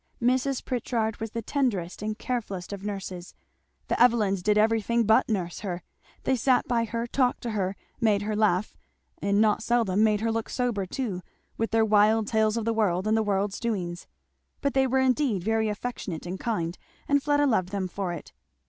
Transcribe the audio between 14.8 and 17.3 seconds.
were indeed very affectionate and kind, and